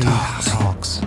[0.00, 1.02] Caritalks.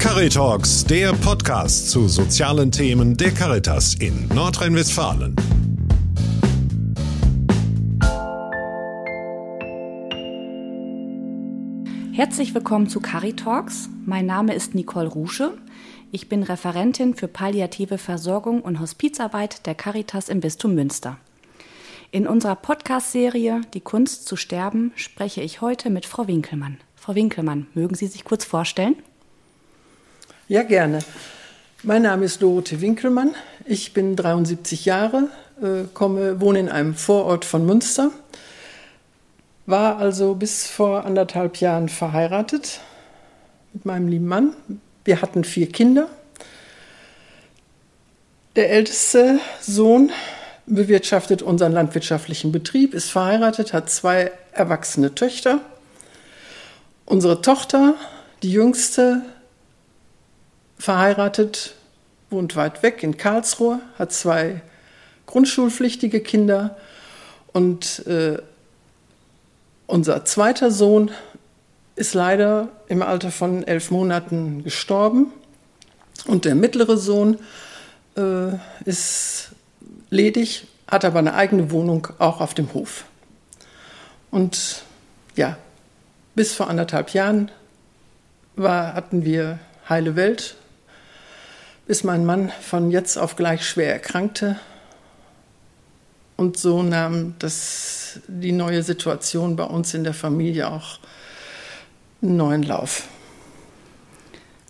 [0.00, 5.36] Caritalks, der Podcast zu sozialen Themen der Caritas in Nordrhein-Westfalen.
[12.12, 13.88] Herzlich willkommen zu Caritalks.
[14.04, 15.56] Mein Name ist Nicole Rusche.
[16.10, 21.18] Ich bin Referentin für palliative Versorgung und Hospizarbeit der Caritas im Bistum Münster.
[22.10, 26.78] In unserer Podcast-Serie Die Kunst zu sterben spreche ich heute mit Frau Winkelmann.
[27.06, 28.96] Frau Winkelmann, mögen Sie sich kurz vorstellen?
[30.48, 30.98] Ja, gerne.
[31.84, 33.36] Mein Name ist Dorothee Winkelmann.
[33.64, 35.28] Ich bin 73 Jahre,
[35.62, 38.10] äh, komme, wohne in einem Vorort von Münster.
[39.66, 42.80] War also bis vor anderthalb Jahren verheiratet
[43.72, 44.56] mit meinem lieben Mann.
[45.04, 46.08] Wir hatten vier Kinder.
[48.56, 50.10] Der älteste Sohn
[50.66, 55.60] bewirtschaftet unseren landwirtschaftlichen Betrieb, ist verheiratet, hat zwei erwachsene Töchter.
[57.06, 57.94] Unsere Tochter,
[58.42, 59.22] die jüngste,
[60.76, 61.76] verheiratet,
[62.30, 64.60] wohnt weit weg in Karlsruhe, hat zwei
[65.26, 66.76] grundschulpflichtige Kinder
[67.52, 68.38] und äh,
[69.86, 71.12] unser zweiter Sohn
[71.94, 75.32] ist leider im Alter von elf Monaten gestorben
[76.26, 77.38] und der mittlere Sohn
[78.16, 79.52] äh, ist
[80.10, 83.04] ledig, hat aber eine eigene Wohnung auch auf dem Hof.
[84.32, 84.82] Und
[85.36, 85.56] ja,
[86.36, 87.50] bis vor anderthalb Jahren
[88.54, 90.56] war, hatten wir heile Welt,
[91.86, 94.60] bis mein Mann von jetzt auf gleich schwer erkrankte.
[96.36, 100.98] Und so nahm das, die neue Situation bei uns in der Familie auch
[102.20, 103.08] einen neuen Lauf.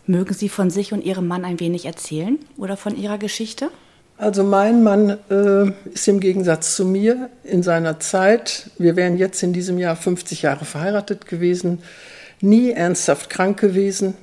[0.06, 3.70] Mögen Sie von sich und Ihrem Mann ein wenig erzählen oder von Ihrer Geschichte?
[4.18, 9.42] Also mein Mann äh, ist im Gegensatz zu mir in seiner Zeit, wir wären jetzt
[9.42, 11.82] in diesem Jahr 50 Jahre verheiratet gewesen,
[12.40, 14.14] nie ernsthaft krank gewesen.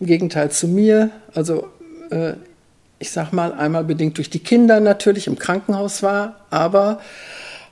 [0.00, 1.68] Im Gegenteil zu mir, also
[2.10, 2.34] äh,
[2.98, 7.00] ich sag mal einmal bedingt durch die Kinder natürlich im Krankenhaus war, aber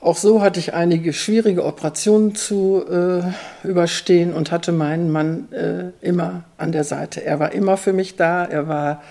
[0.02, 6.06] auch so hatte ich einige schwierige Operationen zu äh, überstehen und hatte meinen Mann äh,
[6.06, 7.24] immer an der Seite.
[7.24, 9.02] Er war immer für mich da, er war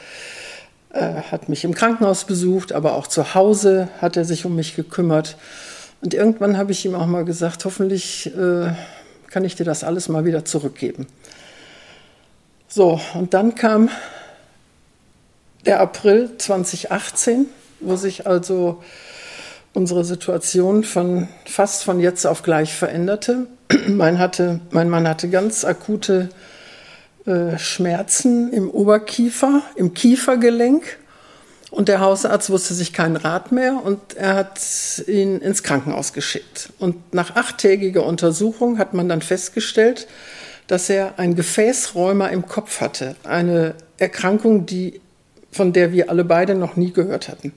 [0.94, 4.76] äh, hat mich im Krankenhaus besucht, aber auch zu Hause hat er sich um mich
[4.76, 5.38] gekümmert.
[6.02, 8.74] Und irgendwann habe ich ihm auch mal gesagt, hoffentlich äh,
[9.30, 11.08] kann ich dir das alles mal wieder zurückgeben.
[12.68, 13.90] So, und dann kam
[15.66, 17.46] der April 2018,
[17.80, 18.82] wo sich also
[19.74, 23.48] unsere Situation von fast von jetzt auf gleich veränderte.
[23.88, 26.30] Mein, hatte, mein Mann hatte ganz akute
[27.26, 30.98] äh, Schmerzen im Oberkiefer, im Kiefergelenk.
[31.70, 34.60] Und der Hausarzt wusste sich keinen Rat mehr und er hat
[35.08, 36.74] ihn ins Krankenhaus geschickt.
[36.80, 40.08] Und nach achttägiger Untersuchung hat man dann festgestellt,
[40.68, 43.16] dass er ein Gefäßrheuma im Kopf hatte.
[43.24, 45.00] Eine Erkrankung, die,
[45.52, 47.54] von der wir alle beide noch nie gehört hatten.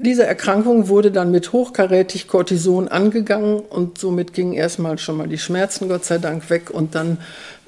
[0.00, 5.38] Diese Erkrankung wurde dann mit hochkarätig Cortison angegangen und somit gingen erstmal schon mal die
[5.38, 7.18] Schmerzen Gott sei Dank weg und dann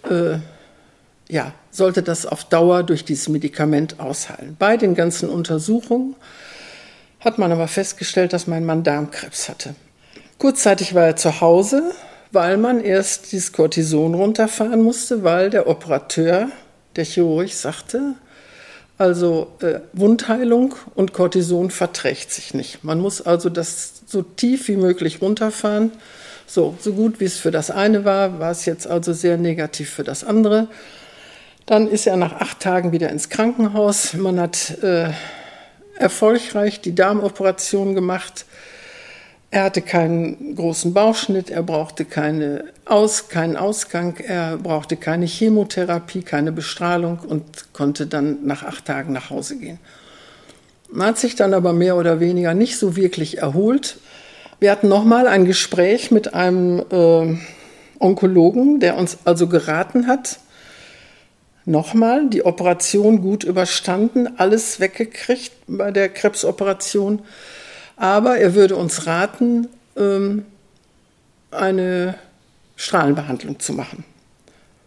[0.09, 0.39] äh,
[1.29, 4.55] ja, sollte das auf Dauer durch dieses Medikament ausheilen.
[4.59, 6.15] Bei den ganzen Untersuchungen
[7.19, 9.75] hat man aber festgestellt, dass mein Mann Darmkrebs hatte.
[10.39, 11.93] Kurzzeitig war er zu Hause,
[12.31, 16.49] weil man erst dieses Cortison runterfahren musste, weil der Operateur,
[16.95, 18.15] der Chirurg, sagte,
[19.01, 22.85] also äh, Wundheilung und Cortison verträgt sich nicht.
[22.85, 25.93] Man muss also das so tief wie möglich runterfahren.
[26.47, 29.89] So, so gut wie es für das eine war, war es jetzt also sehr negativ
[29.89, 30.69] für das andere.
[31.65, 34.13] Dann ist er nach acht Tagen wieder ins Krankenhaus.
[34.13, 35.09] Man hat äh,
[35.97, 38.45] erfolgreich die Darmoperation gemacht.
[39.53, 46.23] Er hatte keinen großen Bauchschnitt, er brauchte keine Aus, keinen Ausgang, er brauchte keine Chemotherapie,
[46.23, 49.81] keine Bestrahlung und konnte dann nach acht Tagen nach Hause gehen.
[50.93, 53.99] Man hat sich dann aber mehr oder weniger nicht so wirklich erholt.
[54.61, 57.37] Wir hatten nochmal ein Gespräch mit einem äh,
[57.99, 60.39] Onkologen, der uns also geraten hat,
[61.65, 67.23] nochmal die Operation gut überstanden, alles weggekriegt bei der Krebsoperation
[68.01, 70.47] aber er würde uns raten, ähm,
[71.51, 72.15] eine
[72.75, 74.05] Strahlenbehandlung zu machen.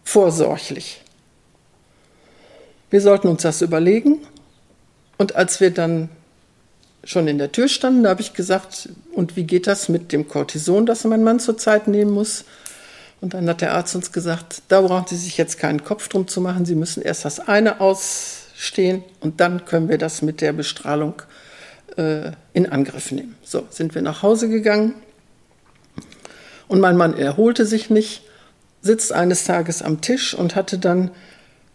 [0.02, 1.00] Vorsorglich.
[2.90, 4.18] Wir sollten uns das überlegen.
[5.16, 6.08] Und als wir dann
[7.04, 10.26] schon in der Tür standen, da habe ich gesagt, und wie geht das mit dem
[10.26, 12.44] Cortison, das mein Mann zurzeit nehmen muss?
[13.20, 16.26] Und dann hat der Arzt uns gesagt, da brauchen Sie sich jetzt keinen Kopf drum
[16.26, 16.64] zu machen.
[16.64, 21.43] Sie müssen erst das eine ausstehen und dann können wir das mit der Bestrahlung äh,
[21.96, 23.36] in Angriff nehmen.
[23.42, 24.94] So, sind wir nach Hause gegangen
[26.68, 28.22] und mein Mann erholte sich nicht.
[28.82, 31.10] sitzt eines Tages am Tisch und hatte dann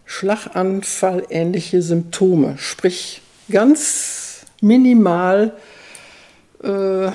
[0.06, 5.54] Schlaganfall-ähnliche Symptome, sprich ganz minimal
[6.64, 7.12] äh,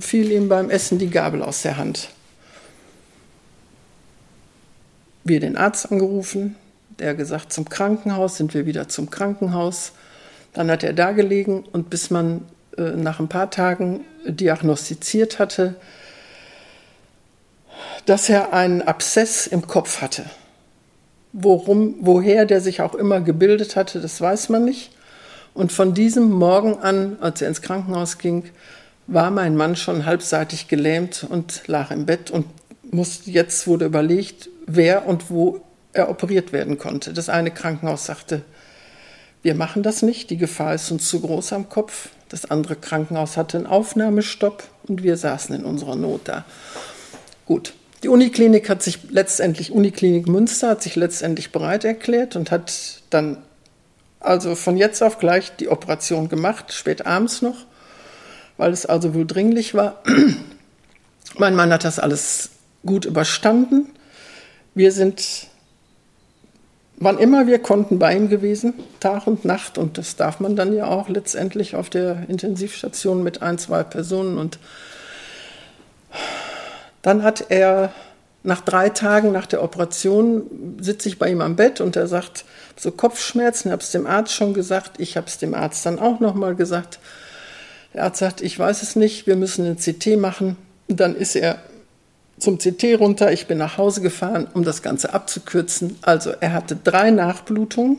[0.00, 2.08] fiel ihm beim Essen die Gabel aus der Hand.
[5.24, 6.56] Wir den Arzt angerufen,
[6.98, 9.92] der gesagt, zum Krankenhaus, sind wir wieder zum Krankenhaus.
[10.56, 12.40] Dann hat er da gelegen und bis man
[12.78, 15.74] äh, nach ein paar Tagen diagnostiziert hatte,
[18.06, 20.24] dass er einen Abszess im Kopf hatte.
[21.34, 24.92] Worum, woher der sich auch immer gebildet hatte, das weiß man nicht.
[25.52, 28.44] Und von diesem Morgen an, als er ins Krankenhaus ging,
[29.06, 32.46] war mein Mann schon halbseitig gelähmt und lag im Bett und
[32.90, 35.60] musste, jetzt wurde überlegt, wer und wo
[35.92, 37.12] er operiert werden konnte.
[37.12, 38.40] Das eine Krankenhaus sagte,
[39.46, 42.08] wir machen das nicht, die Gefahr ist uns zu groß am Kopf.
[42.28, 46.44] Das andere Krankenhaus hatte einen Aufnahmestopp und wir saßen in unserer Not da.
[47.44, 47.72] Gut,
[48.02, 53.36] die Uniklinik hat sich letztendlich, Uniklinik Münster hat sich letztendlich bereit erklärt und hat dann
[54.18, 57.66] also von jetzt auf gleich die Operation gemacht, spät abends noch,
[58.56, 60.02] weil es also wohl dringlich war.
[61.38, 62.50] mein Mann hat das alles
[62.84, 63.86] gut überstanden.
[64.74, 65.46] Wir sind,
[66.98, 69.78] wann immer wir konnten, bei ihm gewesen, Tag und Nacht.
[69.78, 74.38] Und das darf man dann ja auch letztendlich auf der Intensivstation mit ein, zwei Personen.
[74.38, 74.58] Und
[77.02, 77.92] dann hat er
[78.42, 82.44] nach drei Tagen nach der Operation sitze ich bei ihm am Bett und er sagt,
[82.76, 85.98] so Kopfschmerzen, ich habe es dem Arzt schon gesagt, ich habe es dem Arzt dann
[85.98, 87.00] auch nochmal gesagt.
[87.92, 90.56] Der Arzt sagt, ich weiß es nicht, wir müssen ein CT machen.
[90.86, 91.58] Dann ist er
[92.38, 95.96] zum CT runter, ich bin nach Hause gefahren, um das Ganze abzukürzen.
[96.02, 97.98] Also er hatte drei Nachblutungen,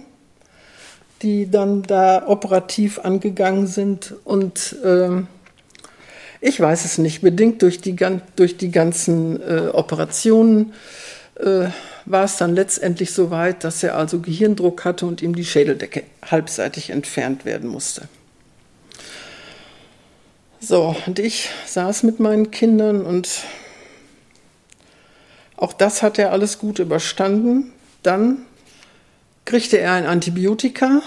[1.21, 5.23] die dann da operativ angegangen sind und äh,
[6.39, 7.95] ich weiß es nicht, bedingt durch die,
[8.35, 10.73] durch die ganzen äh, Operationen
[11.35, 11.69] äh,
[12.05, 16.03] war es dann letztendlich so weit, dass er also Gehirndruck hatte und ihm die Schädeldecke
[16.23, 18.07] halbseitig entfernt werden musste.
[20.59, 23.43] So, und ich saß mit meinen Kindern und
[25.57, 27.73] auch das hat er alles gut überstanden.
[28.03, 28.43] Dann
[29.43, 31.01] kriegte er ein Antibiotika,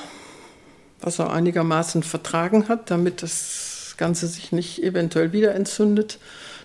[1.00, 6.18] was er einigermaßen vertragen hat, damit das Ganze sich nicht eventuell wieder entzündet.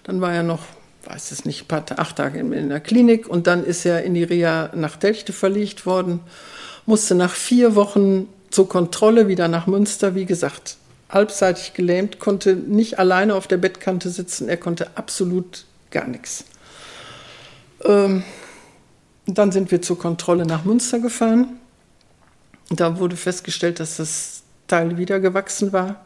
[0.03, 0.63] Dann war er noch,
[1.05, 4.23] weiß es nicht, paar, acht Tage in, der Klinik und dann ist er in die
[4.23, 6.21] Reha nach Delchte verlegt worden,
[6.85, 10.77] musste nach vier Wochen zur Kontrolle wieder nach Münster, wie gesagt,
[11.09, 16.45] halbseitig gelähmt, konnte nicht alleine auf der Bettkante sitzen, er konnte absolut gar nichts.
[17.85, 18.23] Ähm,
[19.27, 21.59] dann sind wir zur Kontrolle nach Münster gefahren.
[22.69, 26.05] Da wurde festgestellt, dass das Teil wieder gewachsen war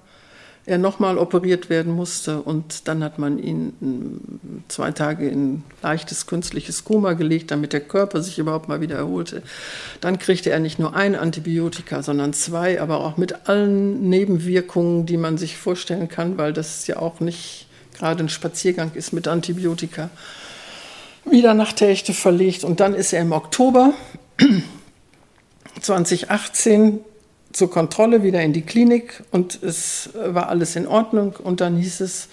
[0.69, 4.19] er nochmal operiert werden musste und dann hat man ihn hm,
[4.67, 9.41] zwei Tage in leichtes künstliches Koma gelegt, damit der Körper sich überhaupt mal wieder erholte.
[9.99, 15.17] Dann kriegte er nicht nur ein Antibiotika, sondern zwei, aber auch mit allen Nebenwirkungen, die
[15.17, 17.67] man sich vorstellen kann, weil das ja auch nicht
[17.97, 20.09] gerade ein Spaziergang ist mit Antibiotika.
[21.29, 23.93] Wieder nach Techte verlegt und dann ist er im Oktober
[25.81, 26.99] 2018
[27.51, 32.01] zur Kontrolle wieder in die Klinik und es war alles in Ordnung und dann hieß
[32.01, 32.29] es,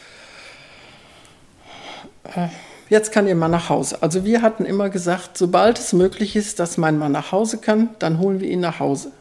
[2.25, 2.49] äh,
[2.89, 3.99] jetzt kann Ihr Mann nach Hause.
[4.03, 7.91] Also wir hatten immer gesagt, sobald es möglich ist, dass mein Mann nach Hause kann,
[7.99, 9.13] dann holen wir ihn nach Hause.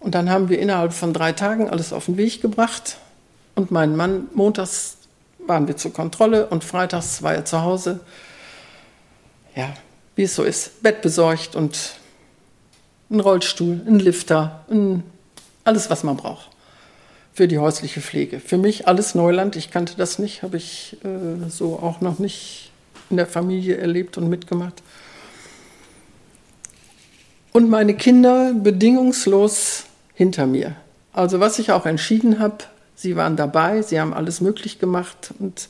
[0.00, 2.98] Und dann haben wir innerhalb von drei Tagen alles auf den Weg gebracht
[3.54, 4.96] und mein Mann, montags
[5.46, 8.00] waren wir zur Kontrolle und freitags war er zu Hause.
[9.56, 9.74] Ja,
[10.14, 11.96] wie es so ist, Bett besorgt und
[13.10, 15.02] ein Rollstuhl, ein Lifter, ein,
[15.64, 16.50] alles, was man braucht
[17.36, 18.40] für die häusliche Pflege.
[18.40, 19.56] Für mich alles Neuland.
[19.56, 22.72] Ich kannte das nicht, habe ich äh, so auch noch nicht
[23.10, 24.82] in der Familie erlebt und mitgemacht.
[27.52, 29.84] Und meine Kinder bedingungslos
[30.14, 30.76] hinter mir.
[31.12, 32.56] Also was ich auch entschieden habe,
[32.94, 35.68] sie waren dabei, sie haben alles möglich gemacht und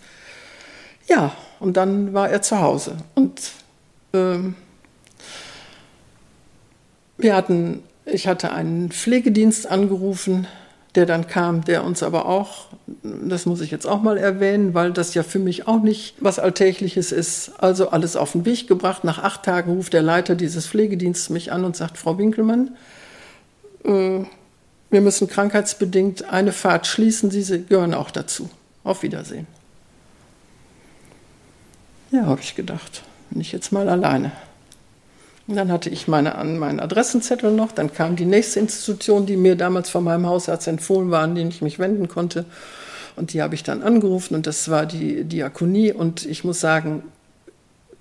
[1.09, 2.97] ja, und dann war er zu Hause.
[3.17, 3.41] Und
[4.17, 4.55] ähm,
[7.19, 10.47] wir hatten, ich hatte einen Pflegedienst angerufen,
[10.95, 12.69] der dann kam, der uns aber auch,
[13.03, 16.39] das muss ich jetzt auch mal erwähnen, weil das ja für mich auch nicht was
[16.39, 19.05] Alltägliches ist, also alles auf den Weg gebracht.
[19.05, 22.77] Nach acht Tagen ruft der Leiter dieses Pflegedienstes mich an und sagt, Frau Winkelmann,
[23.85, 24.25] äh,
[24.91, 28.49] wir müssen krankheitsbedingt eine Fahrt schließen, Sie gehören auch dazu.
[28.85, 29.47] Auf Wiedersehen.
[32.13, 34.33] Ja, habe ich gedacht, bin ich jetzt mal alleine.
[35.47, 37.73] Und dann hatte ich meine, meinen Adressenzettel noch.
[37.73, 41.49] Dann kam die nächste Institution, die mir damals von meinem Hausarzt empfohlen war, an den
[41.49, 42.45] ich mich wenden konnte.
[43.15, 45.93] Und die habe ich dann angerufen und das war die Diakonie.
[45.93, 47.03] Und ich muss sagen,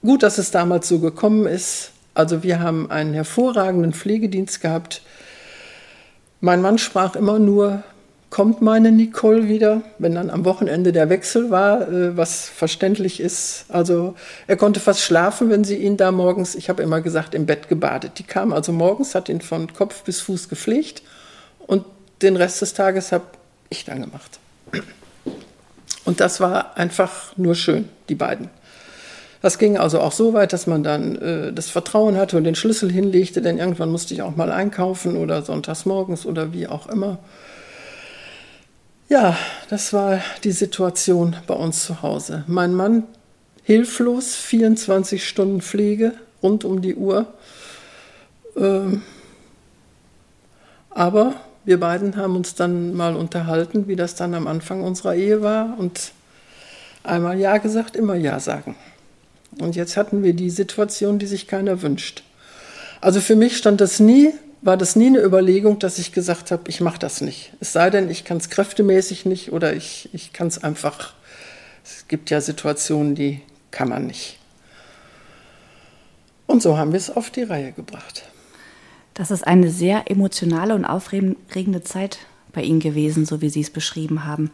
[0.02, 1.92] gut, dass es damals so gekommen ist.
[2.14, 5.02] Also wir haben einen hervorragenden Pflegedienst gehabt.
[6.42, 7.84] Mein Mann sprach immer nur,
[8.36, 13.64] kommt meine Nicole wieder, wenn dann am Wochenende der Wechsel war, äh, was verständlich ist.
[13.70, 14.14] Also
[14.46, 17.70] er konnte fast schlafen, wenn sie ihn da morgens, ich habe immer gesagt, im Bett
[17.70, 18.20] gebadet.
[18.20, 21.02] Die kam also morgens, hat ihn von Kopf bis Fuß gepflegt
[21.66, 21.86] und
[22.22, 23.24] den Rest des Tages habe
[23.70, 24.38] ich dann gemacht.
[26.04, 28.50] Und das war einfach nur schön, die beiden.
[29.42, 32.56] Das ging also auch so weit, dass man dann äh, das Vertrauen hatte und den
[32.56, 36.88] Schlüssel hinlegte, denn irgendwann musste ich auch mal einkaufen oder sonntags morgens oder wie auch
[36.88, 37.20] immer.
[39.08, 39.38] Ja,
[39.70, 42.44] das war die Situation bei uns zu Hause.
[42.48, 43.04] Mein Mann
[43.62, 47.28] hilflos, 24 Stunden Pflege rund um die Uhr.
[48.58, 49.04] Ähm,
[50.90, 51.36] aber
[51.66, 55.78] wir beiden haben uns dann mal unterhalten, wie das dann am Anfang unserer Ehe war
[55.78, 56.12] und
[57.04, 58.76] einmal Ja gesagt, immer Ja sagen.
[59.60, 62.24] Und jetzt hatten wir die Situation, die sich keiner wünscht.
[63.02, 64.34] Also für mich stand das nie,
[64.66, 67.54] war das nie eine Überlegung, dass ich gesagt habe, ich mache das nicht.
[67.60, 71.14] Es sei denn, ich kann es kräftemäßig nicht oder ich, ich kann es einfach.
[71.84, 74.40] Es gibt ja Situationen, die kann man nicht.
[76.48, 78.24] Und so haben wir es auf die Reihe gebracht.
[79.14, 82.18] Das ist eine sehr emotionale und aufregende Zeit
[82.52, 84.50] bei Ihnen gewesen, so wie Sie es beschrieben haben.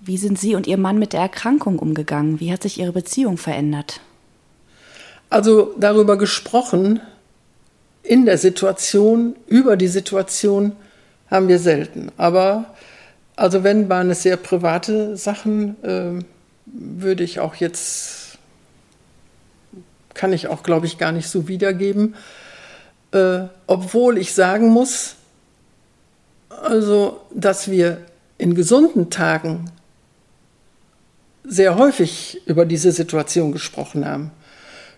[0.00, 2.40] Wie sind Sie und Ihr Mann mit der Erkrankung umgegangen?
[2.40, 4.00] Wie hat sich Ihre Beziehung verändert?
[5.28, 7.00] Also darüber gesprochen,
[8.02, 10.72] in der Situation, über die Situation
[11.30, 12.10] haben wir selten.
[12.16, 12.74] Aber
[13.36, 16.22] also wenn waren es sehr private Sachen, äh,
[16.66, 18.38] würde ich auch jetzt,
[20.14, 22.14] kann ich auch, glaube ich, gar nicht so wiedergeben.
[23.12, 25.16] Äh, obwohl ich sagen muss,
[26.48, 28.02] also, dass wir
[28.38, 29.70] in gesunden Tagen
[31.44, 34.30] sehr häufig über diese Situation gesprochen haben.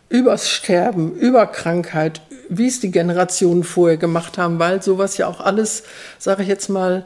[0.08, 5.40] Übers Sterben, über Krankheit, wie es die Generationen vorher gemacht haben, weil sowas ja auch
[5.40, 5.84] alles,
[6.18, 7.04] sage ich jetzt mal,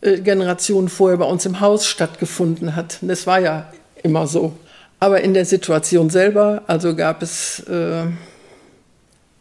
[0.00, 2.98] äh, Generationen vorher bei uns im Haus stattgefunden hat.
[3.02, 3.72] Das war ja
[4.02, 4.52] immer so.
[5.00, 8.04] Aber in der Situation selber, also gab es äh,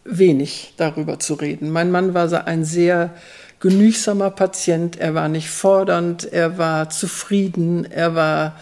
[0.04, 1.70] wenig darüber zu reden.
[1.72, 3.12] Mein Mann war ein sehr
[3.60, 8.56] genügsamer Patient, er war nicht fordernd, er war zufrieden, er war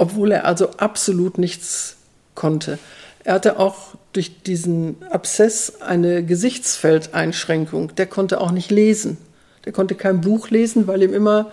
[0.00, 1.96] obwohl er also absolut nichts
[2.34, 2.78] konnte.
[3.24, 7.94] Er hatte auch durch diesen Abszess eine Gesichtsfeldeinschränkung.
[7.94, 9.18] Der konnte auch nicht lesen.
[9.64, 11.50] Der konnte kein Buch lesen, weil ihm immer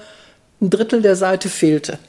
[0.62, 2.00] ein Drittel der Seite fehlte.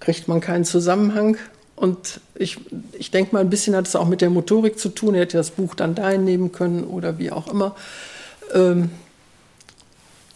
[0.00, 1.38] Kriegt man keinen Zusammenhang.
[1.74, 2.58] Und ich,
[2.92, 5.14] ich denke mal, ein bisschen hat es auch mit der Motorik zu tun.
[5.14, 7.74] Er hätte das Buch dann dahin nehmen können oder wie auch immer.
[8.52, 8.90] Ähm,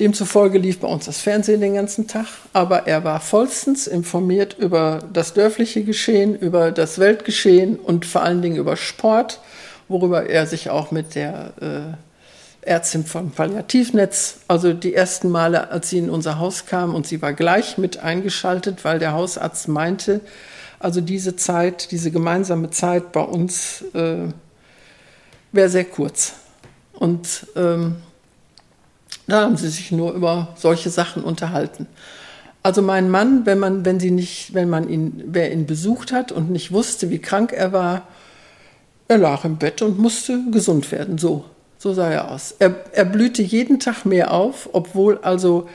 [0.00, 5.00] Demzufolge lief bei uns das Fernsehen den ganzen Tag, aber er war vollstens informiert über
[5.12, 9.40] das dörfliche Geschehen, über das Weltgeschehen und vor allen Dingen über Sport,
[9.88, 15.90] worüber er sich auch mit der äh, Ärztin vom Palliativnetz, also die ersten Male, als
[15.90, 20.20] sie in unser Haus kam und sie war gleich mit eingeschaltet, weil der Hausarzt meinte,
[20.78, 24.28] also diese Zeit, diese gemeinsame Zeit bei uns äh,
[25.50, 26.34] wäre sehr kurz.
[26.92, 27.96] Und ähm,
[29.28, 31.86] da haben sie sich nur über solche Sachen unterhalten.
[32.62, 36.32] Also mein Mann, wenn man, wenn sie nicht, wenn man ihn, wer ihn besucht hat
[36.32, 38.02] und nicht wusste, wie krank er war,
[39.06, 41.18] er lag im Bett und musste gesund werden.
[41.18, 41.44] So,
[41.78, 42.54] so sah er aus.
[42.58, 45.68] Er, er blühte jeden Tag mehr auf, obwohl also,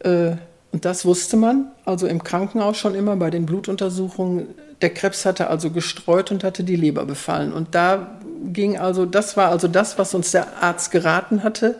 [0.00, 0.32] äh,
[0.72, 4.48] und das wusste man, also im Krankenhaus schon immer bei den Blutuntersuchungen,
[4.80, 7.52] der Krebs hatte also gestreut und hatte die Leber befallen.
[7.52, 8.18] Und da
[8.52, 11.76] ging also, das war also das, was uns der Arzt geraten hatte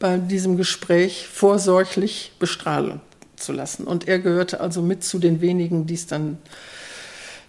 [0.00, 3.00] bei diesem Gespräch vorsorglich bestrahlen
[3.36, 3.84] zu lassen.
[3.84, 6.38] Und er gehörte also mit zu den wenigen, die es dann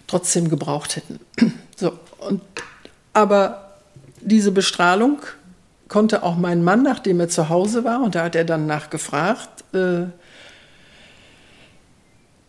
[0.06, 1.18] trotzdem gebraucht hätten.
[1.74, 2.42] So, und,
[3.12, 3.72] aber
[4.20, 5.18] diese Bestrahlung
[5.88, 9.64] konnte auch mein Mann, nachdem er zu Hause war, und da hat er dann nachgefragt,
[9.74, 10.04] äh,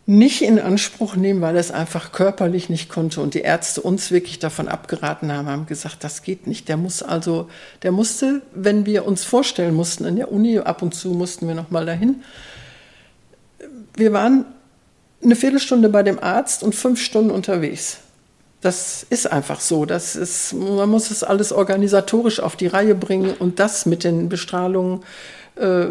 [0.06, 4.12] nicht in Anspruch nehmen, weil er es einfach körperlich nicht konnte und die Ärzte uns
[4.12, 6.68] wirklich davon abgeraten haben, haben gesagt, das geht nicht.
[6.68, 7.50] Der muss also,
[7.84, 11.56] der musste, wenn wir uns vorstellen mussten in der Uni, ab und zu mussten wir
[11.56, 12.24] noch mal dahin.
[13.96, 14.46] Wir waren
[15.24, 18.00] eine Viertelstunde bei dem Arzt und fünf Stunden unterwegs.
[18.60, 19.86] Das ist einfach so.
[19.86, 24.28] Das ist, man muss es alles organisatorisch auf die Reihe bringen und das mit den
[24.28, 25.04] Bestrahlungen.
[25.56, 25.88] Äh,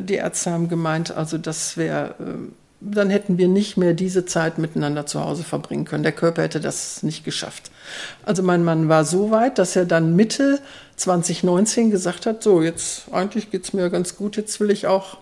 [0.00, 4.58] die Ärzte haben gemeint, also das wäre äh, dann hätten wir nicht mehr diese Zeit
[4.58, 6.02] miteinander zu Hause verbringen können.
[6.02, 7.70] Der Körper hätte das nicht geschafft.
[8.24, 10.60] Also mein Mann war so weit, dass er dann Mitte
[10.96, 15.18] 2019 gesagt hat, so jetzt eigentlich geht es mir ganz gut, jetzt will ich auch,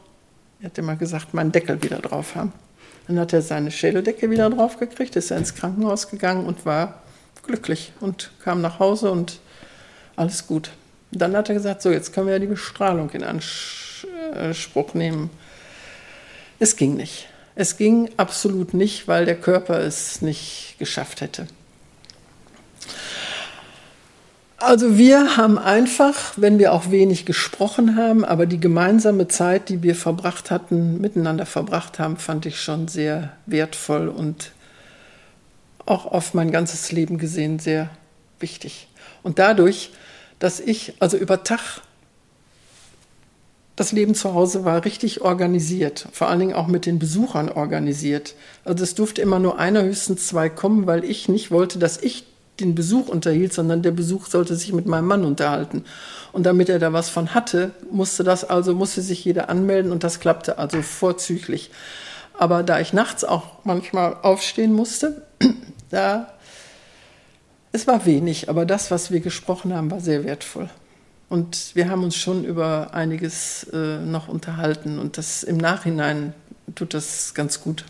[0.60, 2.52] er hat immer gesagt, meinen Deckel wieder drauf haben.
[3.06, 7.02] Dann hat er seine Schädeldecke wieder drauf gekriegt, ist er ins Krankenhaus gegangen und war
[7.42, 9.40] glücklich und kam nach Hause und
[10.16, 10.70] alles gut.
[11.10, 15.30] Dann hat er gesagt, so, jetzt können wir ja die Bestrahlung in Anspruch nehmen.
[16.58, 17.29] Es ging nicht.
[17.60, 21.46] Es ging absolut nicht, weil der Körper es nicht geschafft hätte.
[24.56, 29.82] Also wir haben einfach, wenn wir auch wenig gesprochen haben, aber die gemeinsame Zeit, die
[29.82, 34.52] wir verbracht hatten, miteinander verbracht haben, fand ich schon sehr wertvoll und
[35.84, 37.90] auch auf mein ganzes Leben gesehen sehr
[38.38, 38.88] wichtig.
[39.22, 39.90] Und dadurch,
[40.38, 41.82] dass ich also über Tag
[43.80, 48.34] das Leben zu Hause war richtig organisiert, vor allen Dingen auch mit den Besuchern organisiert.
[48.62, 52.26] Also es durfte immer nur einer, höchstens zwei kommen, weil ich nicht wollte, dass ich
[52.60, 55.86] den Besuch unterhielt, sondern der Besuch sollte sich mit meinem Mann unterhalten.
[56.30, 60.04] Und damit er da was von hatte, musste das also, musste sich jeder anmelden und
[60.04, 61.70] das klappte also vorzüglich.
[62.34, 65.22] Aber da ich nachts auch manchmal aufstehen musste,
[65.88, 66.34] da,
[67.72, 70.68] es war wenig, aber das, was wir gesprochen haben, war sehr wertvoll.
[71.30, 76.34] Und wir haben uns schon über einiges äh, noch unterhalten und das im Nachhinein
[76.74, 77.84] tut das ganz gut.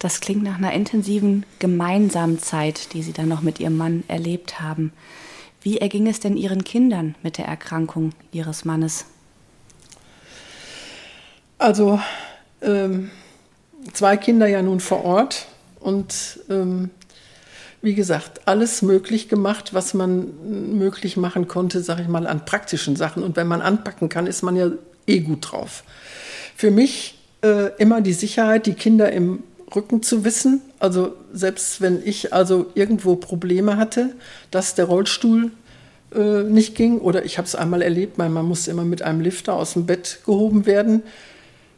[0.00, 4.60] Das klingt nach einer intensiven gemeinsamen Zeit, die Sie dann noch mit Ihrem Mann erlebt
[4.60, 4.92] haben.
[5.62, 9.04] Wie erging es denn Ihren Kindern mit der Erkrankung Ihres Mannes?
[11.58, 12.00] Also
[12.60, 13.12] ähm,
[13.92, 15.46] zwei Kinder ja nun vor Ort
[15.78, 16.90] und ähm,
[17.82, 22.94] wie gesagt, alles möglich gemacht, was man möglich machen konnte, sage ich mal, an praktischen
[22.96, 23.22] Sachen.
[23.22, 24.70] Und wenn man anpacken kann, ist man ja
[25.06, 25.82] eh gut drauf.
[26.56, 29.42] Für mich äh, immer die Sicherheit, die Kinder im
[29.74, 30.60] Rücken zu wissen.
[30.78, 34.10] Also selbst wenn ich also irgendwo Probleme hatte,
[34.50, 35.52] dass der Rollstuhl
[36.14, 39.20] äh, nicht ging oder ich habe es einmal erlebt, mein Mann musste immer mit einem
[39.20, 41.02] Lifter aus dem Bett gehoben werden.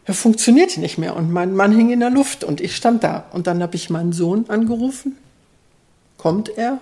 [0.04, 3.26] Er funktionierte nicht mehr und mein Mann hing in der Luft und ich stand da.
[3.32, 5.16] Und dann habe ich meinen Sohn angerufen.
[6.22, 6.78] Kommt er?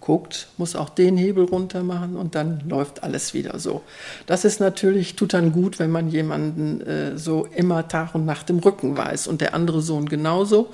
[0.00, 3.82] guckt, muss auch den Hebel runter machen und dann läuft alles wieder so.
[4.26, 8.50] Das ist natürlich, tut dann gut, wenn man jemanden äh, so immer Tag und Nacht
[8.50, 10.70] im Rücken weiß und der andere Sohn genauso.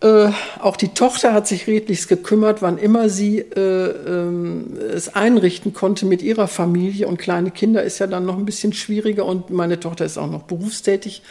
[0.00, 5.72] Äh, auch die Tochter hat sich redlichst gekümmert, wann immer sie äh, ähm, es einrichten
[5.72, 7.08] konnte mit ihrer Familie.
[7.08, 10.30] Und kleine Kinder ist ja dann noch ein bisschen schwieriger und meine Tochter ist auch
[10.30, 11.22] noch berufstätig.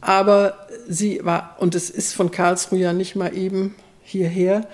[0.00, 0.54] Aber
[0.88, 4.66] sie war, und es ist von Karlsruhe ja nicht mal eben hierher,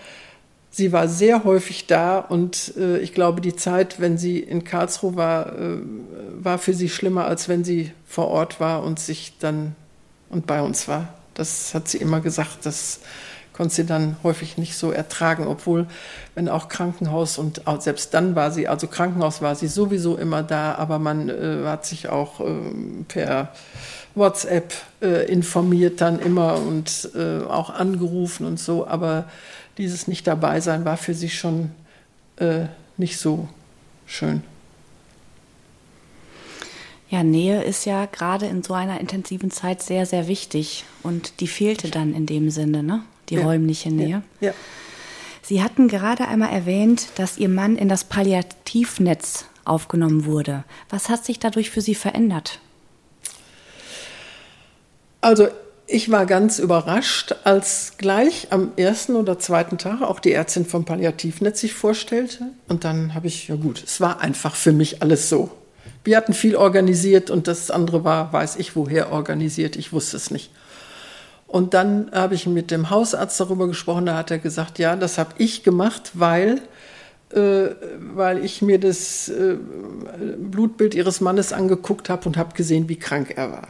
[0.70, 5.16] sie war sehr häufig da und äh, ich glaube, die Zeit, wenn sie in Karlsruhe
[5.16, 5.78] war, äh,
[6.40, 9.74] war für sie schlimmer, als wenn sie vor Ort war und sich dann
[10.30, 11.14] und bei uns war.
[11.34, 13.00] Das hat sie immer gesagt, das
[13.52, 15.88] konnte sie dann häufig nicht so ertragen, obwohl,
[16.36, 20.44] wenn auch Krankenhaus und auch selbst dann war sie, also Krankenhaus war sie sowieso immer
[20.44, 22.44] da, aber man äh, hat sich auch äh,
[23.08, 23.52] per
[24.18, 29.24] WhatsApp äh, informiert dann immer und äh, auch angerufen und so, aber
[29.78, 31.70] dieses nicht dabei sein war für sie schon
[32.36, 33.48] äh, nicht so
[34.06, 34.42] schön.
[37.10, 40.84] Ja, Nähe ist ja gerade in so einer intensiven Zeit sehr, sehr wichtig.
[41.02, 43.02] Und die fehlte dann in dem Sinne, ne?
[43.30, 43.44] Die ja.
[43.44, 44.22] räumliche Nähe.
[44.40, 44.48] Ja.
[44.48, 44.54] ja.
[45.42, 50.64] Sie hatten gerade einmal erwähnt, dass Ihr Mann in das Palliativnetz aufgenommen wurde.
[50.90, 52.60] Was hat sich dadurch für Sie verändert?
[55.20, 55.48] Also
[55.86, 60.84] ich war ganz überrascht, als gleich am ersten oder zweiten Tag auch die Ärztin vom
[60.84, 62.48] Palliativnetz sich vorstellte.
[62.68, 65.50] Und dann habe ich, ja gut, es war einfach für mich alles so.
[66.04, 70.30] Wir hatten viel organisiert und das andere war, weiß ich woher organisiert, ich wusste es
[70.30, 70.50] nicht.
[71.46, 75.16] Und dann habe ich mit dem Hausarzt darüber gesprochen, da hat er gesagt, ja, das
[75.16, 76.60] habe ich gemacht, weil,
[77.32, 77.70] äh,
[78.14, 79.56] weil ich mir das äh,
[80.36, 83.68] Blutbild ihres Mannes angeguckt habe und habe gesehen, wie krank er war.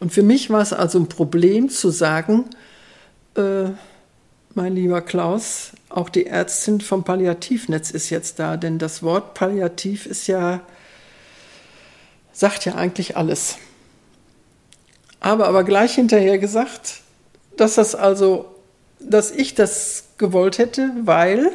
[0.00, 2.46] Und für mich war es also ein Problem zu sagen,
[3.36, 3.70] äh,
[4.54, 10.06] mein lieber Klaus, auch die Ärztin vom Palliativnetz ist jetzt da, denn das Wort Palliativ
[10.06, 10.60] ist ja,
[12.32, 13.56] sagt ja eigentlich alles.
[15.20, 17.02] Aber aber gleich hinterher gesagt,
[17.56, 18.54] dass das also,
[19.00, 21.50] dass ich das gewollt hätte, weil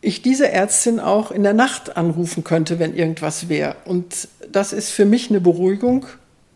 [0.00, 3.76] ich diese Ärztin auch in der Nacht anrufen könnte, wenn irgendwas wäre.
[3.84, 6.06] Und das ist für mich eine Beruhigung,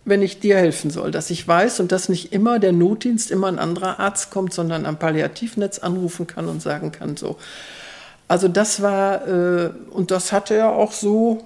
[0.04, 3.48] wenn ich dir helfen soll, dass ich weiß und dass nicht immer der Notdienst immer
[3.48, 7.36] ein anderer Arzt kommt, sondern am Palliativnetz anrufen kann und sagen kann so.
[8.28, 11.44] Also das war äh, und das hatte er auch so,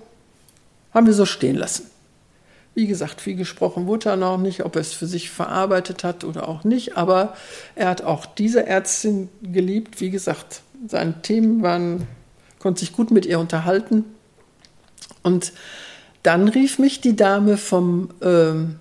[0.92, 1.90] haben wir so stehen lassen.
[2.74, 6.22] Wie gesagt, viel gesprochen wurde er noch nicht, ob er es für sich verarbeitet hat
[6.22, 7.34] oder auch nicht, aber
[7.74, 10.00] er hat auch diese Ärztin geliebt.
[10.00, 12.06] Wie gesagt, seine Themen waren,
[12.60, 14.04] konnte sich gut mit ihr unterhalten
[15.22, 15.52] und
[16.22, 18.76] dann rief mich die Dame vom ähm,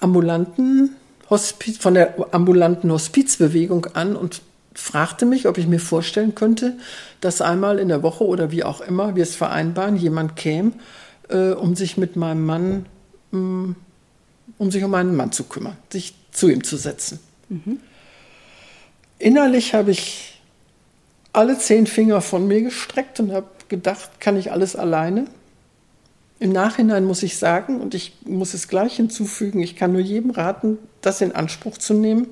[0.00, 0.96] ambulanten
[1.30, 4.42] Hospiz, von der ambulanten Hospizbewegung an und
[4.74, 6.76] fragte mich, ob ich mir vorstellen könnte,
[7.20, 10.72] dass einmal in der Woche oder wie auch immer wir es vereinbaren, jemand käme,
[11.28, 12.86] äh, um sich mit meinem Mann,
[13.32, 13.76] um, mm,
[14.56, 17.18] um sich um meinen Mann zu kümmern, sich zu ihm zu setzen.
[17.48, 17.80] Mhm.
[19.18, 20.40] Innerlich habe ich
[21.32, 25.26] alle zehn Finger von mir gestreckt und habe gedacht, kann ich alles alleine?
[26.40, 30.30] Im Nachhinein muss ich sagen, und ich muss es gleich hinzufügen, ich kann nur jedem
[30.30, 32.28] raten, das in Anspruch zu nehmen,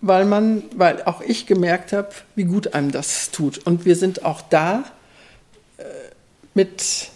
[0.00, 3.58] weil man, weil auch ich gemerkt habe, wie gut einem das tut.
[3.66, 4.84] Und wir sind auch da
[5.78, 5.82] äh,
[6.54, 7.10] mit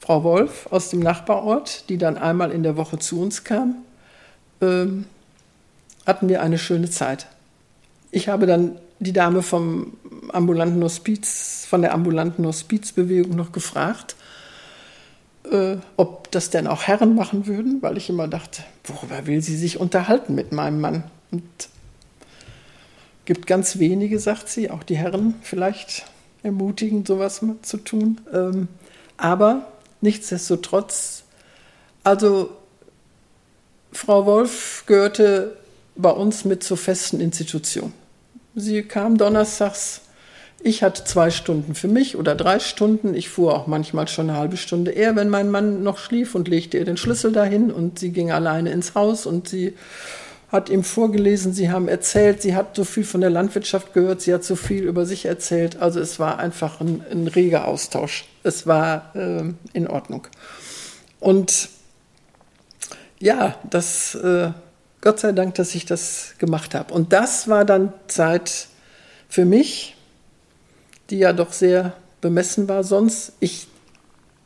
[0.00, 3.76] Frau Wolf aus dem Nachbarort, die dann einmal in der Woche zu uns kam,
[4.60, 5.06] ähm,
[6.06, 7.26] hatten wir eine schöne Zeit.
[8.10, 9.96] Ich habe dann die Dame vom
[10.32, 14.16] ambulanten Hospiz, von der ambulanten Hospizbewegung noch gefragt,
[15.50, 19.56] äh, ob das denn auch Herren machen würden, weil ich immer dachte, worüber will sie
[19.56, 21.04] sich unterhalten mit meinem Mann?
[21.30, 21.42] Und
[23.24, 26.06] gibt ganz wenige, sagt sie, auch die Herren vielleicht
[26.42, 28.20] ermutigen, sowas zu tun.
[28.32, 28.68] Ähm,
[29.16, 29.66] aber
[30.00, 31.24] nichtsdestotrotz,
[32.02, 32.50] also
[33.92, 35.56] Frau Wolf gehörte
[35.96, 37.92] bei uns mit zur festen Institution.
[38.54, 40.00] Sie kam donnerstags
[40.64, 43.14] ich hatte zwei Stunden für mich oder drei Stunden.
[43.14, 46.48] Ich fuhr auch manchmal schon eine halbe Stunde eher, wenn mein Mann noch schlief und
[46.48, 49.74] legte ihr den Schlüssel dahin und sie ging alleine ins Haus und sie
[50.48, 54.32] hat ihm vorgelesen, sie haben erzählt, sie hat so viel von der Landwirtschaft gehört, sie
[54.32, 55.82] hat so viel über sich erzählt.
[55.82, 58.24] Also es war einfach ein, ein reger Austausch.
[58.42, 59.42] Es war äh,
[59.74, 60.26] in Ordnung.
[61.20, 61.68] Und
[63.18, 64.52] ja, das, äh,
[65.02, 66.94] Gott sei Dank, dass ich das gemacht habe.
[66.94, 68.68] Und das war dann Zeit
[69.28, 69.94] für mich,
[71.10, 73.32] die ja doch sehr bemessen war sonst.
[73.40, 73.68] Ich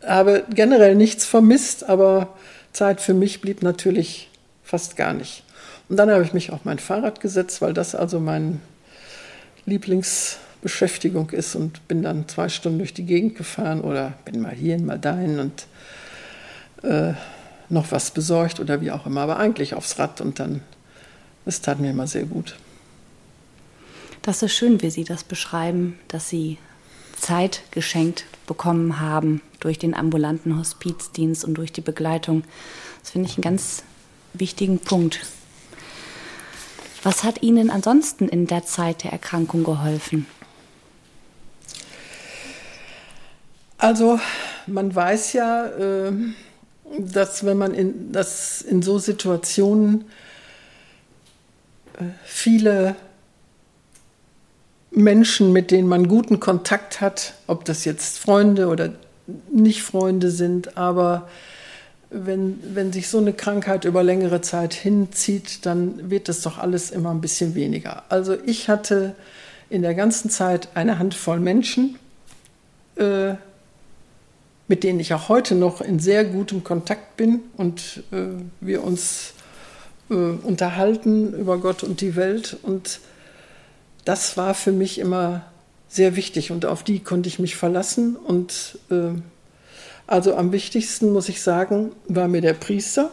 [0.04, 2.36] habe generell nichts vermisst, aber
[2.72, 4.30] Zeit für mich blieb natürlich
[4.62, 5.44] fast gar nicht.
[5.88, 8.58] Und dann habe ich mich auf mein Fahrrad gesetzt, weil das also meine
[9.64, 14.78] Lieblingsbeschäftigung ist und bin dann zwei Stunden durch die Gegend gefahren oder bin mal hier,
[14.80, 15.66] mal dahin und
[16.82, 17.14] äh,
[17.70, 20.62] noch was besorgt oder wie auch immer, aber eigentlich aufs Rad und dann,
[21.46, 22.56] es tat mir immer sehr gut.
[24.28, 26.58] Das ist schön, wie Sie das beschreiben, dass Sie
[27.18, 32.44] Zeit geschenkt bekommen haben durch den ambulanten Hospizdienst und durch die Begleitung.
[33.00, 33.84] Das finde ich einen ganz
[34.34, 35.20] wichtigen Punkt.
[37.02, 40.26] Was hat Ihnen ansonsten in der Zeit der Erkrankung geholfen?
[43.78, 44.20] Also
[44.66, 46.34] man weiß ja, ähm,
[46.98, 50.04] dass wenn man in, dass in so Situationen
[51.98, 52.94] äh, viele
[54.98, 58.94] Menschen, mit denen man guten Kontakt hat, ob das jetzt Freunde oder
[59.52, 61.28] nicht Freunde sind, aber
[62.10, 66.90] wenn, wenn sich so eine Krankheit über längere Zeit hinzieht, dann wird das doch alles
[66.90, 68.04] immer ein bisschen weniger.
[68.08, 69.14] Also ich hatte
[69.68, 71.98] in der ganzen Zeit eine Handvoll Menschen,
[72.96, 73.34] äh,
[74.68, 78.26] mit denen ich auch heute noch in sehr gutem Kontakt bin und äh,
[78.60, 79.34] wir uns
[80.10, 83.00] äh, unterhalten über Gott und die Welt und
[84.08, 85.42] das war für mich immer
[85.86, 88.16] sehr wichtig und auf die konnte ich mich verlassen.
[88.16, 89.20] Und äh,
[90.06, 93.10] also am wichtigsten, muss ich sagen, war mir der Priester,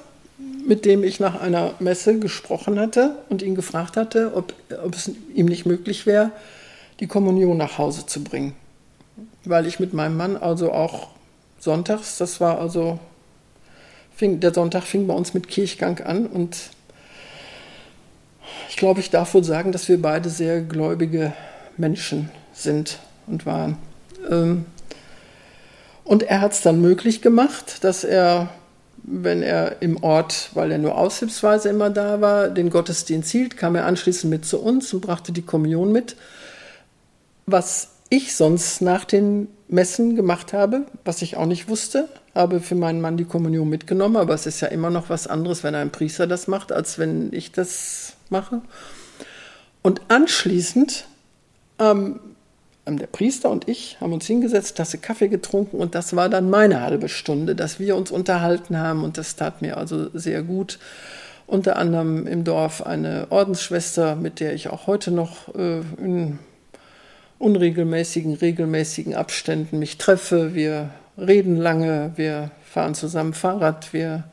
[0.65, 4.53] mit dem ich nach einer Messe gesprochen hatte und ihn gefragt hatte, ob,
[4.85, 6.31] ob es ihm nicht möglich wäre,
[7.01, 8.53] die Kommunion nach Hause zu bringen.
[9.43, 11.09] Weil ich mit meinem Mann also auch
[11.59, 12.99] sonntags, das war also,
[14.15, 16.55] fing, der Sonntag fing bei uns mit Kirchgang an und
[18.75, 21.31] ich glaube, ich darf wohl sagen, dass wir beide sehr gläubige
[21.77, 23.77] Menschen sind und waren.
[24.29, 24.65] Ähm,
[26.03, 28.49] und er hat es dann möglich gemacht, dass er,
[28.97, 33.75] wenn er im Ort, weil er nur aushilfsweise immer da war, den Gottesdienst hielt, kam
[33.75, 36.17] er anschließend mit zu uns und brachte die Kommunion mit.
[37.45, 42.75] Was ich sonst nach den Messen gemacht habe, was ich auch nicht wusste, habe für
[42.75, 45.91] meinen Mann die Kommunion mitgenommen, aber es ist ja immer noch was anderes, wenn ein
[45.91, 48.61] Priester das macht, als wenn ich das mache.
[49.81, 51.05] Und anschließend
[51.79, 52.19] ähm,
[52.87, 56.81] der Priester und ich haben uns hingesetzt, Tasse Kaffee getrunken und das war dann meine
[56.81, 60.77] halbe Stunde, dass wir uns unterhalten haben und das tat mir also sehr gut.
[61.47, 66.39] Unter anderem im Dorf eine Ordensschwester, mit der ich auch heute noch äh, in
[67.37, 70.55] unregelmäßigen, regelmäßigen Abständen mich treffe.
[70.55, 74.25] Wir reden lange, wir fahren zusammen Fahrrad, wir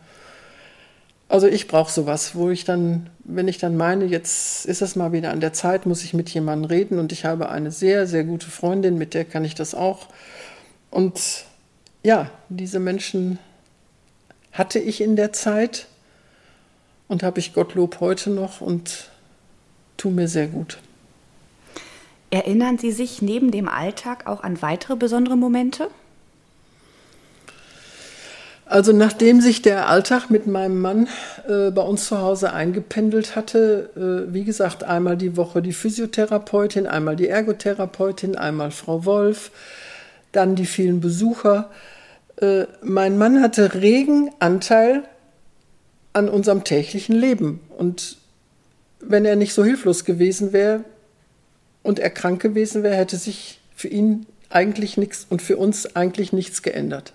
[1.33, 5.13] also ich brauche sowas, wo ich dann, wenn ich dann meine, jetzt ist es mal
[5.13, 8.25] wieder an der Zeit, muss ich mit jemandem reden und ich habe eine sehr, sehr
[8.25, 10.09] gute Freundin, mit der kann ich das auch.
[10.91, 11.47] Und
[12.03, 13.39] ja, diese Menschen
[14.53, 15.87] hatte ich in der Zeit
[17.09, 19.09] und habe ich Gottlob heute noch und
[19.97, 20.81] tun mir sehr gut.
[22.31, 25.89] Erinnern Sie sich neben dem Alltag auch an weitere besondere Momente?
[28.73, 31.07] Also nachdem sich der Alltag mit meinem Mann
[31.47, 36.87] äh, bei uns zu Hause eingependelt hatte, äh, wie gesagt, einmal die Woche die Physiotherapeutin,
[36.87, 39.51] einmal die Ergotherapeutin, einmal Frau Wolf,
[40.33, 41.69] dann die vielen Besucher.
[42.41, 45.03] Äh, mein Mann hatte regen Anteil
[46.15, 47.61] an unserem täglichen Leben.
[47.77, 48.17] Und
[49.01, 50.83] wenn er nicht so hilflos gewesen wäre
[51.83, 56.33] und er krank gewesen wäre, hätte sich für ihn eigentlich nichts und für uns eigentlich
[56.33, 57.13] nichts geändert.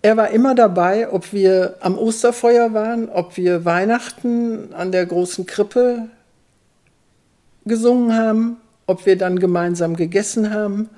[0.00, 5.44] Er war immer dabei, ob wir am Osterfeuer waren, ob wir Weihnachten an der großen
[5.44, 6.08] Krippe
[7.64, 10.88] gesungen haben, ob wir dann gemeinsam gegessen haben.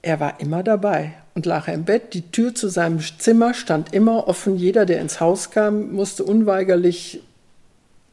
[0.00, 2.14] Er war immer dabei und lag im Bett.
[2.14, 4.56] Die Tür zu seinem Zimmer stand immer offen.
[4.56, 7.22] Jeder, der ins Haus kam, musste unweigerlich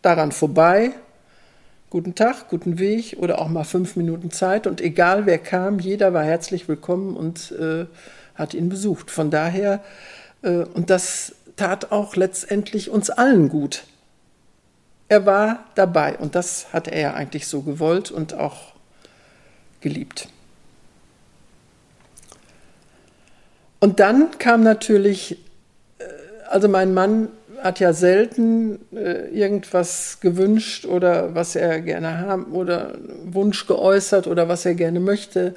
[0.02, 0.92] daran vorbei.
[1.90, 4.68] Guten Tag, guten Weg oder auch mal fünf Minuten Zeit.
[4.68, 7.86] Und egal wer kam, jeder war herzlich willkommen und äh,
[8.36, 9.12] hat ihn besucht.
[9.12, 9.84] Von daher,
[10.42, 13.84] äh, und das tat auch letztendlich uns allen gut.
[15.08, 18.74] Er war dabei und das hat er eigentlich so gewollt und auch
[19.82, 20.30] geliebt.
[23.80, 25.38] Und dann kam natürlich,
[26.00, 26.04] äh,
[26.50, 27.30] also mein Mann
[27.62, 32.96] hat ja selten äh, irgendwas gewünscht oder was er gerne haben oder
[33.26, 35.56] Wunsch geäußert oder was er gerne möchte.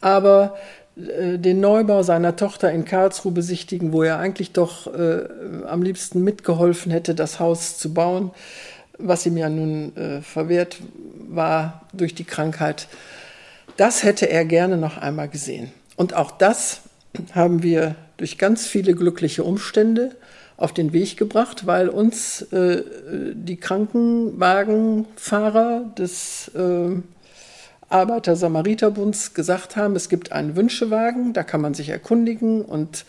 [0.00, 0.56] Aber
[0.96, 5.24] den Neubau seiner Tochter in Karlsruhe besichtigen, wo er eigentlich doch äh,
[5.66, 8.30] am liebsten mitgeholfen hätte, das Haus zu bauen,
[8.98, 10.78] was ihm ja nun äh, verwehrt
[11.28, 12.88] war durch die Krankheit.
[13.76, 15.70] Das hätte er gerne noch einmal gesehen.
[15.96, 16.80] Und auch das
[17.34, 20.16] haben wir durch ganz viele glückliche Umstände
[20.56, 22.82] auf den Weg gebracht, weil uns äh,
[23.34, 27.02] die Krankenwagenfahrer des äh,
[27.88, 33.04] Arbeiter-Samariter-Bunds gesagt haben, es gibt einen Wünschewagen, da kann man sich erkundigen und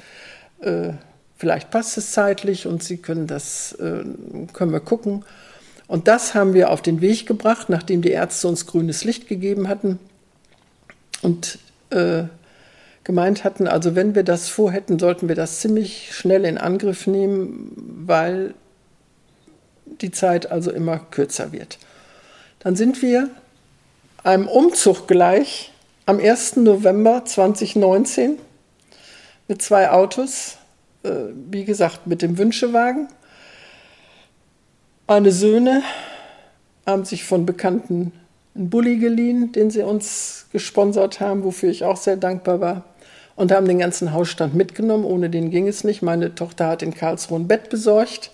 [0.62, 0.92] äh,
[1.38, 4.04] vielleicht passt es zeitlich und Sie können das, äh,
[4.54, 5.26] können wir gucken.
[5.88, 9.68] Und das haben wir auf den Weg gebracht, nachdem die Ärzte uns grünes Licht gegeben
[9.68, 10.00] hatten
[11.22, 11.60] und
[11.90, 12.24] äh,
[13.04, 17.72] gemeint hatten, also wenn wir das vorhätten, sollten wir das ziemlich schnell in Angriff nehmen,
[18.06, 18.54] weil
[20.02, 21.80] die Zeit also immer kürzer wird.
[22.60, 23.30] Dann sind wir
[24.28, 25.72] einem Umzug gleich
[26.06, 26.58] am 1.
[26.58, 28.38] November 2019
[29.48, 30.58] mit zwei Autos,
[31.04, 31.12] äh,
[31.50, 33.08] wie gesagt mit dem Wünschewagen.
[35.08, 35.82] Meine Söhne
[36.86, 38.12] haben sich von Bekannten
[38.54, 42.84] einen Bulli geliehen, den sie uns gesponsert haben, wofür ich auch sehr dankbar war.
[43.38, 45.06] Und haben den ganzen Hausstand mitgenommen.
[45.06, 46.02] Ohne den ging es nicht.
[46.02, 48.32] Meine Tochter hat in Karlsruhe ein Bett besorgt.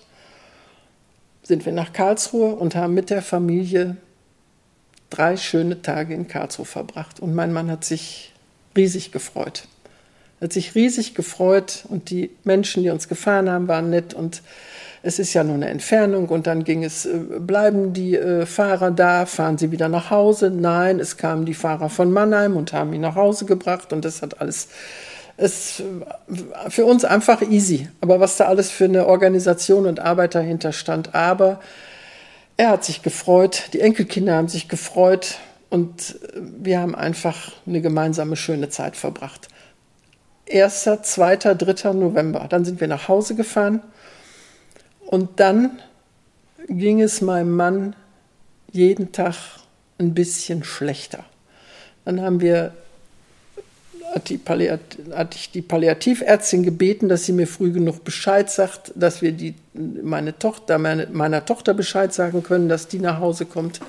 [1.44, 3.96] Sind wir nach Karlsruhe und haben mit der Familie
[5.10, 7.20] drei schöne Tage in Karlsruhe verbracht.
[7.20, 8.32] Und mein Mann hat sich
[8.76, 9.68] riesig gefreut.
[10.40, 14.42] Hat sich riesig gefreut und die Menschen, die uns gefahren haben, waren nett und
[15.06, 18.90] es ist ja nur eine Entfernung und dann ging es, äh, bleiben die äh, Fahrer
[18.90, 20.50] da, fahren sie wieder nach Hause?
[20.50, 24.22] Nein, es kamen die Fahrer von Mannheim und haben ihn nach Hause gebracht und das
[24.22, 24.68] hat alles,
[25.36, 25.82] es
[26.70, 27.88] für uns einfach easy.
[28.00, 31.60] Aber was da alles für eine Organisation und Arbeit dahinter stand, aber
[32.56, 35.38] er hat sich gefreut, die Enkelkinder haben sich gefreut
[35.70, 39.48] und wir haben einfach eine gemeinsame schöne Zeit verbracht.
[40.52, 41.92] 1., 2., 3.
[41.94, 42.46] November.
[42.48, 43.82] Dann sind wir nach Hause gefahren
[45.06, 45.80] und dann
[46.68, 47.96] ging es meinem Mann
[48.70, 49.34] jeden Tag
[49.98, 51.24] ein bisschen schlechter.
[52.04, 52.74] Dann haben wir
[54.14, 59.22] hat, die hatte ich die Palliativärztin gebeten, dass sie mir früh genug Bescheid sagt, dass
[59.22, 63.80] wir die, meine Tochter, meine, meiner Tochter Bescheid sagen können, dass die nach Hause kommt.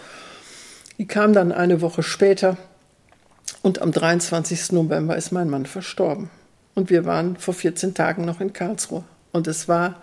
[0.97, 2.57] Die kam dann eine Woche später
[3.61, 4.71] und am 23.
[4.71, 6.29] November ist mein Mann verstorben.
[6.73, 9.03] Und wir waren vor 14 Tagen noch in Karlsruhe.
[9.31, 10.01] Und es war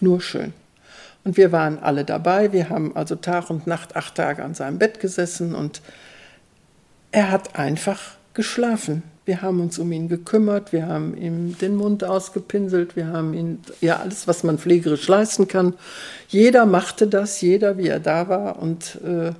[0.00, 0.52] nur schön.
[1.24, 2.52] Und wir waren alle dabei.
[2.52, 5.82] Wir haben also Tag und Nacht acht Tage an seinem Bett gesessen und
[7.10, 9.02] er hat einfach geschlafen.
[9.24, 13.58] Wir haben uns um ihn gekümmert, wir haben ihm den Mund ausgepinselt, wir haben ihn,
[13.80, 15.74] ja, alles, was man pflegerisch leisten kann.
[16.28, 18.62] Jeder machte das, jeder, wie er da war.
[18.62, 19.32] Und äh,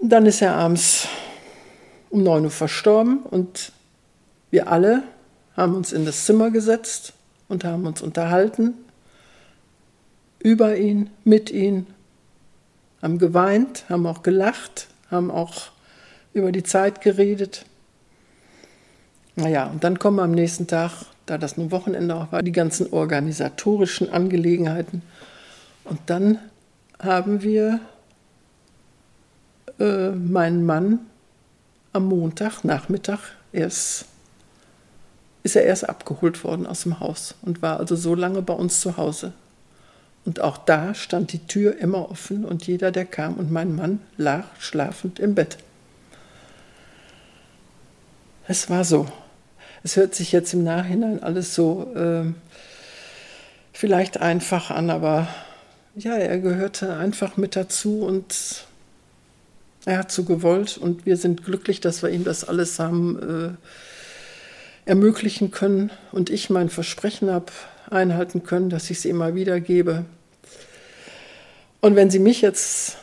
[0.00, 1.06] dann ist er abends
[2.10, 3.70] um 9 Uhr verstorben und
[4.50, 5.04] wir alle
[5.56, 7.12] haben uns in das Zimmer gesetzt
[7.48, 8.74] und haben uns unterhalten
[10.40, 11.86] über ihn, mit ihm,
[13.00, 15.70] haben geweint, haben auch gelacht, haben auch
[16.34, 17.64] über die Zeit geredet.
[19.36, 22.92] Naja, und dann kommen am nächsten Tag, da das nun Wochenende auch war, die ganzen
[22.92, 25.02] organisatorischen Angelegenheiten.
[25.84, 26.38] Und dann
[27.02, 27.80] haben wir
[29.78, 31.00] äh, meinen Mann
[31.92, 33.20] am Montag, Nachmittag,
[33.52, 34.06] erst,
[35.42, 38.80] ist er erst abgeholt worden aus dem Haus und war also so lange bei uns
[38.80, 39.32] zu Hause.
[40.24, 44.00] Und auch da stand die Tür immer offen und jeder, der kam, und mein Mann
[44.16, 45.58] lag schlafend im Bett.
[48.46, 49.08] Es war so.
[49.82, 52.30] Es hört sich jetzt im Nachhinein alles so äh,
[53.72, 55.28] vielleicht einfach an, aber
[55.94, 58.66] ja, er gehörte einfach mit dazu und
[59.86, 63.56] er hat so gewollt und wir sind glücklich, dass wir ihm das alles haben
[64.86, 67.46] äh, ermöglichen können und ich mein Versprechen habe
[67.88, 70.04] einhalten können, dass ich es immer wieder gebe.
[71.80, 72.98] Und wenn Sie mich jetzt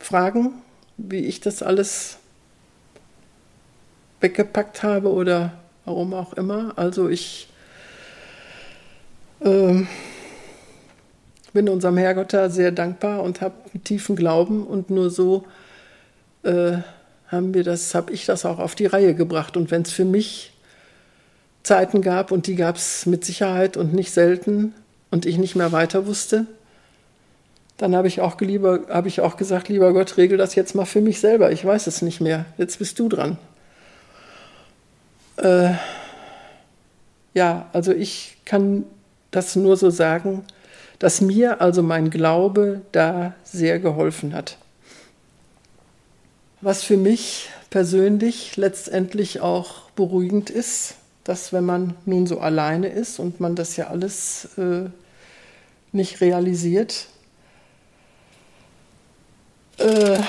[0.00, 0.54] fragen,
[0.96, 2.18] wie ich das alles
[4.22, 5.52] weggepackt habe oder
[5.84, 7.48] warum auch immer, also ich
[9.40, 9.82] äh,
[11.52, 15.44] bin unserem Herrgott da sehr dankbar und habe einen tiefen Glauben und nur so
[16.44, 16.78] äh,
[17.28, 19.56] haben wir das, habe ich das auch auf die Reihe gebracht.
[19.56, 20.52] Und wenn es für mich
[21.62, 24.74] Zeiten gab und die gab es mit Sicherheit und nicht selten
[25.10, 26.46] und ich nicht mehr weiter wusste,
[27.78, 30.84] dann habe ich auch lieber, habe ich auch gesagt, lieber Gott, regel das jetzt mal
[30.84, 31.50] für mich selber.
[31.52, 32.44] Ich weiß es nicht mehr.
[32.58, 33.38] Jetzt bist du dran.
[35.42, 35.74] Äh,
[37.34, 38.84] ja, also ich kann
[39.30, 40.44] das nur so sagen,
[40.98, 44.56] dass mir also mein Glaube da sehr geholfen hat.
[46.60, 53.18] Was für mich persönlich letztendlich auch beruhigend ist, dass wenn man nun so alleine ist
[53.18, 54.90] und man das ja alles äh,
[55.90, 57.06] nicht realisiert,
[59.78, 60.20] äh,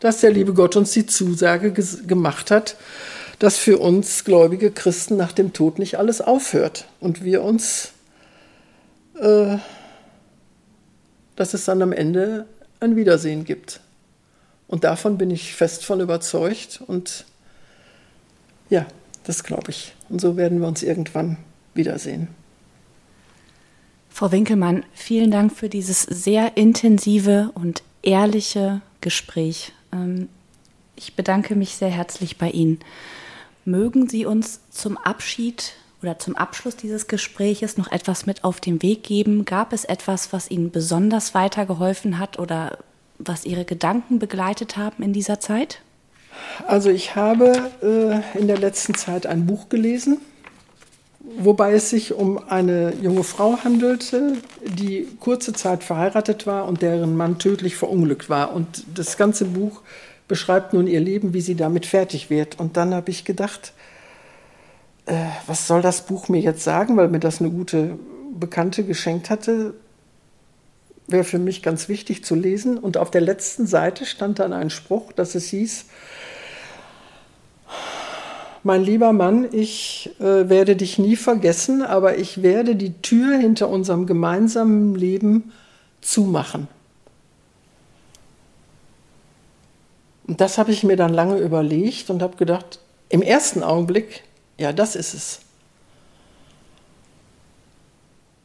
[0.00, 2.76] dass der liebe Gott uns die Zusage gemacht hat,
[3.38, 7.92] dass für uns gläubige Christen nach dem Tod nicht alles aufhört und wir uns,
[9.20, 9.58] äh,
[11.36, 12.46] dass es dann am Ende
[12.80, 13.80] ein Wiedersehen gibt.
[14.66, 16.82] Und davon bin ich fest von überzeugt.
[16.86, 17.24] Und
[18.70, 18.86] ja,
[19.24, 19.94] das glaube ich.
[20.08, 21.38] Und so werden wir uns irgendwann
[21.74, 22.28] wiedersehen.
[24.10, 29.72] Frau Winkelmann, vielen Dank für dieses sehr intensive und ehrliche Gespräch.
[29.92, 30.28] Ähm,
[30.96, 32.80] ich bedanke mich sehr herzlich bei Ihnen.
[33.64, 38.82] Mögen Sie uns zum Abschied oder zum Abschluss dieses Gespräches noch etwas mit auf den
[38.82, 39.44] Weg geben?
[39.44, 42.78] Gab es etwas, was Ihnen besonders weitergeholfen hat oder
[43.18, 45.80] was Ihre Gedanken begleitet haben in dieser Zeit?
[46.66, 50.18] Also ich habe äh, in der letzten Zeit ein Buch gelesen,
[51.20, 57.16] wobei es sich um eine junge Frau handelte, die kurze Zeit verheiratet war und deren
[57.16, 58.54] Mann tödlich verunglückt war.
[58.54, 59.82] Und das ganze Buch
[60.28, 62.60] beschreibt nun ihr Leben, wie sie damit fertig wird.
[62.60, 63.72] Und dann habe ich gedacht,
[65.06, 65.14] äh,
[65.46, 67.98] was soll das Buch mir jetzt sagen, weil mir das eine gute
[68.38, 69.74] Bekannte geschenkt hatte
[71.08, 72.78] wäre für mich ganz wichtig zu lesen.
[72.78, 75.86] Und auf der letzten Seite stand dann ein Spruch, dass es hieß,
[78.62, 83.68] mein lieber Mann, ich äh, werde dich nie vergessen, aber ich werde die Tür hinter
[83.68, 85.52] unserem gemeinsamen Leben
[86.00, 86.68] zumachen.
[90.28, 94.22] Und das habe ich mir dann lange überlegt und habe gedacht, im ersten Augenblick,
[94.58, 95.40] ja, das ist es.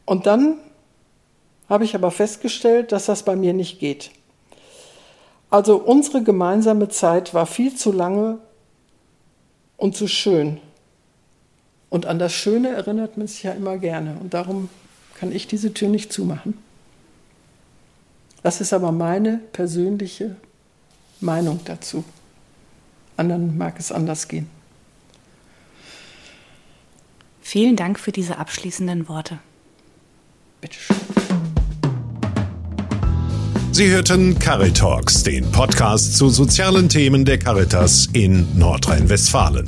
[0.06, 0.58] Und dann
[1.68, 4.12] habe ich aber festgestellt, dass das bei mir nicht geht.
[5.50, 8.40] Also unsere gemeinsame Zeit war viel zu lange
[9.76, 10.60] und zu schön.
[11.90, 14.18] Und an das Schöne erinnert man sich ja immer gerne.
[14.22, 14.70] Und darum
[15.16, 16.58] kann ich diese Tür nicht zumachen.
[18.42, 20.38] Das ist aber meine persönliche
[21.24, 22.04] Meinung dazu.
[23.18, 24.50] Anderen mag es anders gehen.
[27.42, 29.40] Vielen Dank für diese abschließenden Worte.
[30.62, 30.98] Bitte schön.
[33.72, 39.68] Sie hörten Caritalks, den Podcast zu sozialen Themen der Caritas in Nordrhein-Westfalen.